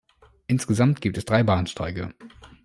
Insgesamt 0.47 0.99
gibt 0.99 1.19
es 1.19 1.25
drei 1.25 1.43
Bahnsteige. 1.43 2.15